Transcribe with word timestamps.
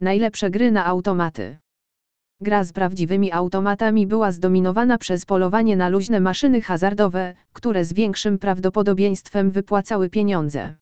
Najlepsze 0.00 0.50
gry 0.50 0.70
na 0.70 0.86
automaty. 0.86 1.58
Gra 2.40 2.64
z 2.64 2.72
prawdziwymi 2.72 3.32
automatami 3.32 4.06
była 4.06 4.32
zdominowana 4.32 4.98
przez 4.98 5.24
polowanie 5.24 5.76
na 5.76 5.88
luźne 5.88 6.20
maszyny 6.20 6.62
hazardowe, 6.62 7.34
które 7.52 7.84
z 7.84 7.92
większym 7.92 8.38
prawdopodobieństwem 8.38 9.50
wypłacały 9.50 10.10
pieniądze. 10.10 10.74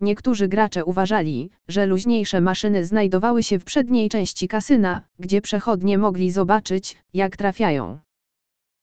Niektórzy 0.00 0.48
gracze 0.48 0.84
uważali, 0.84 1.50
że 1.68 1.86
luźniejsze 1.86 2.40
maszyny 2.40 2.84
znajdowały 2.84 3.42
się 3.42 3.58
w 3.58 3.64
przedniej 3.64 4.08
części 4.08 4.48
kasyna, 4.48 5.02
gdzie 5.18 5.40
przechodnie 5.40 5.98
mogli 5.98 6.30
zobaczyć, 6.30 6.96
jak 7.14 7.36
trafiają. 7.36 7.98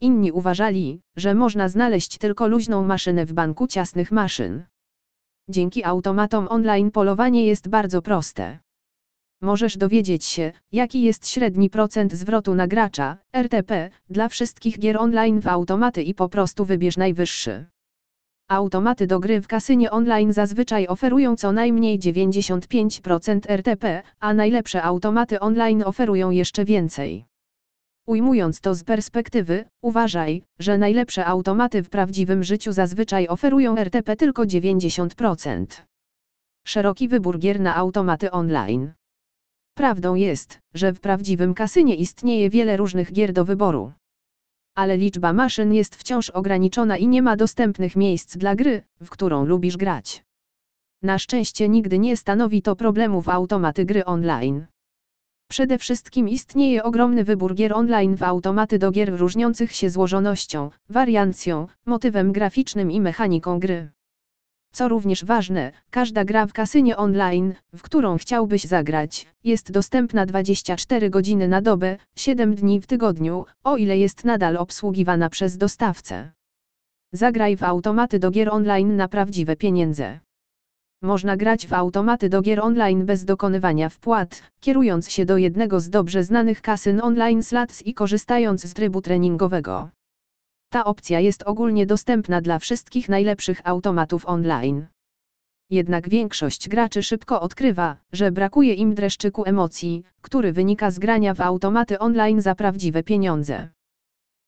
Inni 0.00 0.32
uważali, 0.32 1.00
że 1.16 1.34
można 1.34 1.68
znaleźć 1.68 2.18
tylko 2.18 2.48
luźną 2.48 2.84
maszynę 2.84 3.26
w 3.26 3.32
banku 3.32 3.66
ciasnych 3.66 4.12
maszyn. 4.12 4.64
Dzięki 5.48 5.84
automatom 5.84 6.46
online 6.50 6.90
polowanie 6.90 7.46
jest 7.46 7.68
bardzo 7.68 8.02
proste. 8.02 8.58
Możesz 9.42 9.76
dowiedzieć 9.76 10.24
się, 10.24 10.52
jaki 10.72 11.02
jest 11.02 11.28
średni 11.28 11.70
procent 11.70 12.12
zwrotu 12.12 12.54
na 12.54 12.66
gracza, 12.66 13.18
RTP, 13.32 13.90
dla 14.10 14.28
wszystkich 14.28 14.78
gier 14.78 14.98
online 14.98 15.40
w 15.40 15.46
automaty 15.46 16.02
i 16.02 16.14
po 16.14 16.28
prostu 16.28 16.64
wybierz 16.64 16.96
najwyższy. 16.96 17.66
Automaty 18.48 19.06
do 19.06 19.20
gry 19.20 19.40
w 19.40 19.46
kasynie 19.46 19.90
online 19.90 20.32
zazwyczaj 20.32 20.86
oferują 20.86 21.36
co 21.36 21.52
najmniej 21.52 21.98
95% 21.98 23.40
RTP, 23.48 24.02
a 24.20 24.34
najlepsze 24.34 24.82
automaty 24.82 25.40
online 25.40 25.82
oferują 25.82 26.30
jeszcze 26.30 26.64
więcej. 26.64 27.24
Ujmując 28.06 28.60
to 28.60 28.74
z 28.74 28.84
perspektywy, 28.84 29.64
uważaj, 29.82 30.42
że 30.58 30.78
najlepsze 30.78 31.26
automaty 31.26 31.82
w 31.82 31.88
prawdziwym 31.88 32.44
życiu 32.44 32.72
zazwyczaj 32.72 33.28
oferują 33.28 33.76
RTP 33.76 34.16
tylko 34.16 34.42
90%. 34.42 35.66
Szeroki 36.66 37.08
wybór 37.08 37.38
gier 37.38 37.60
na 37.60 37.76
automaty 37.76 38.30
online. 38.30 38.92
Prawdą 39.80 40.14
jest, 40.14 40.58
że 40.74 40.92
w 40.92 41.00
prawdziwym 41.00 41.54
kasynie 41.54 41.94
istnieje 41.94 42.50
wiele 42.50 42.76
różnych 42.76 43.12
gier 43.12 43.32
do 43.32 43.44
wyboru. 43.44 43.92
Ale 44.76 44.96
liczba 44.96 45.32
maszyn 45.32 45.74
jest 45.74 45.96
wciąż 45.96 46.30
ograniczona 46.30 46.96
i 46.96 47.08
nie 47.08 47.22
ma 47.22 47.36
dostępnych 47.36 47.96
miejsc 47.96 48.36
dla 48.36 48.54
gry, 48.54 48.82
w 49.02 49.10
którą 49.10 49.44
lubisz 49.44 49.76
grać. 49.76 50.24
Na 51.02 51.18
szczęście 51.18 51.68
nigdy 51.68 51.98
nie 51.98 52.16
stanowi 52.16 52.62
to 52.62 52.76
problemu 52.76 53.22
w 53.22 53.28
automaty 53.28 53.84
gry 53.84 54.04
online. 54.04 54.66
Przede 55.50 55.78
wszystkim 55.78 56.28
istnieje 56.28 56.82
ogromny 56.82 57.24
wybór 57.24 57.54
gier 57.54 57.72
online 57.72 58.16
w 58.16 58.22
automaty 58.22 58.78
do 58.78 58.90
gier 58.90 59.18
różniących 59.18 59.72
się 59.72 59.90
złożonością, 59.90 60.70
wariancją, 60.88 61.66
motywem 61.86 62.32
graficznym 62.32 62.90
i 62.90 63.00
mechaniką 63.00 63.58
gry. 63.58 63.90
Co 64.72 64.88
również 64.88 65.24
ważne, 65.24 65.72
każda 65.90 66.24
gra 66.24 66.46
w 66.46 66.52
kasynie 66.52 66.96
online, 66.96 67.54
w 67.74 67.82
którą 67.82 68.18
chciałbyś 68.18 68.64
zagrać, 68.64 69.26
jest 69.44 69.72
dostępna 69.72 70.26
24 70.26 71.10
godziny 71.10 71.48
na 71.48 71.62
dobę, 71.62 71.96
7 72.16 72.54
dni 72.54 72.80
w 72.80 72.86
tygodniu, 72.86 73.44
o 73.64 73.76
ile 73.76 73.98
jest 73.98 74.24
nadal 74.24 74.56
obsługiwana 74.56 75.30
przez 75.30 75.56
dostawcę. 75.56 76.32
Zagraj 77.12 77.56
w 77.56 77.62
automaty 77.62 78.18
do 78.18 78.30
gier 78.30 78.48
online 78.50 78.96
na 78.96 79.08
prawdziwe 79.08 79.56
pieniądze. 79.56 80.20
Można 81.02 81.36
grać 81.36 81.66
w 81.66 81.72
automaty 81.72 82.28
do 82.28 82.42
gier 82.42 82.60
online 82.60 83.06
bez 83.06 83.24
dokonywania 83.24 83.88
wpłat, 83.88 84.42
kierując 84.60 85.10
się 85.10 85.24
do 85.24 85.36
jednego 85.36 85.80
z 85.80 85.90
dobrze 85.90 86.24
znanych 86.24 86.62
kasyn 86.62 87.00
online 87.02 87.42
Slats 87.42 87.86
i 87.86 87.94
korzystając 87.94 88.62
z 88.66 88.74
trybu 88.74 89.02
treningowego. 89.02 89.90
Ta 90.72 90.84
opcja 90.84 91.20
jest 91.20 91.42
ogólnie 91.42 91.86
dostępna 91.86 92.40
dla 92.40 92.58
wszystkich 92.58 93.08
najlepszych 93.08 93.60
automatów 93.64 94.26
online. 94.26 94.86
Jednak 95.70 96.08
większość 96.08 96.68
graczy 96.68 97.02
szybko 97.02 97.40
odkrywa, 97.40 97.96
że 98.12 98.32
brakuje 98.32 98.74
im 98.74 98.94
dreszczyku 98.94 99.44
emocji, 99.44 100.04
który 100.20 100.52
wynika 100.52 100.90
z 100.90 100.98
grania 100.98 101.34
w 101.34 101.40
automaty 101.40 101.98
online 101.98 102.40
za 102.40 102.54
prawdziwe 102.54 103.02
pieniądze. 103.02 103.68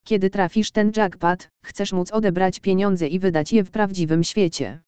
Kiedy 0.05 0.31
trafisz 0.31 0.71
ten 0.71 0.93
jackpot, 0.97 1.49
chcesz 1.65 1.93
móc 1.93 2.13
odebrać 2.13 2.61
pieniądze 2.61 3.09
i 3.09 3.19
wydać 3.19 3.53
je 3.53 3.65
w 3.65 3.71
prawdziwym 3.71 4.25
świecie. 4.25 4.81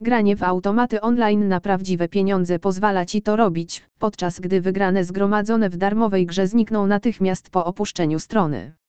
Granie 0.00 0.36
w 0.36 0.42
automaty 0.42 1.00
online 1.00 1.48
na 1.48 1.60
prawdziwe 1.60 2.08
pieniądze 2.08 2.58
pozwala 2.58 3.06
ci 3.06 3.22
to 3.22 3.36
robić, 3.36 3.82
podczas 3.98 4.40
gdy 4.40 4.60
wygrane 4.60 5.04
zgromadzone 5.04 5.70
w 5.70 5.76
darmowej 5.76 6.26
grze 6.26 6.46
znikną 6.46 6.86
natychmiast 6.86 7.50
po 7.50 7.64
opuszczeniu 7.64 8.18
strony. 8.18 8.79